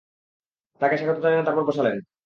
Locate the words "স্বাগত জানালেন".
0.97-1.45